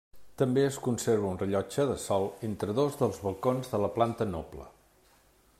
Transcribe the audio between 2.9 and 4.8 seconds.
dels balcons de la planta noble.